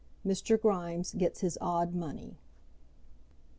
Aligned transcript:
Mr. 0.25 0.59
Grimes 0.59 1.13
Gets 1.13 1.41
His 1.41 1.59
Odd 1.61 1.93
Money. 1.93 2.39